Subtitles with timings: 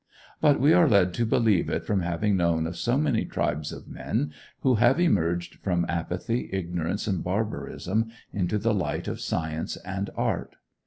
[0.41, 3.87] But we are led to believe it from having known of so many tribes of
[3.87, 10.09] men who have emerged from apathy, ignorance, and barbarism into the light of science and
[10.15, 10.55] art.